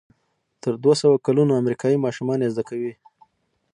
[0.61, 2.93] تر دوهسوه کلونو امریکایي ماشومان یې زده کوي.